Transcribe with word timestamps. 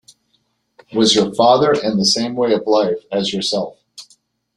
Was 0.95 1.13
your 1.13 1.31
father 1.35 1.71
in 1.73 1.97
the 1.97 2.05
same 2.05 2.33
way 2.35 2.53
of 2.53 2.65
life 2.65 3.05
as 3.11 3.31
yourself? 3.35 3.77